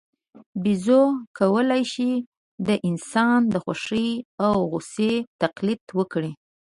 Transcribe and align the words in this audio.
بیزو 0.63 1.03
کولای 1.39 1.83
شي 1.93 2.11
د 2.67 2.69
انسان 2.89 3.37
د 3.53 3.55
خوښۍ 3.63 4.09
او 4.45 4.55
غوسې 4.71 5.13
تقلید 5.41 5.81
وکړي. 5.97 6.31